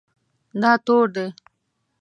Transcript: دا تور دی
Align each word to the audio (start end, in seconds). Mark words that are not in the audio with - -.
دا 0.61 0.71
تور 0.85 1.05
دی 1.15 1.25